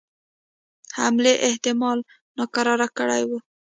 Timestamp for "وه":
3.29-3.39